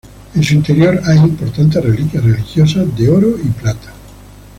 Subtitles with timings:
[0.33, 3.93] En su interior hay importantes reliquias religiosas de oro y plata.